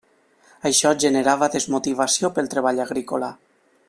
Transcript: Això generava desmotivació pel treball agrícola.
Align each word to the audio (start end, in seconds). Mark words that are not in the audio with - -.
Això 0.69 0.93
generava 1.03 1.49
desmotivació 1.57 2.31
pel 2.39 2.49
treball 2.55 2.83
agrícola. 2.87 3.31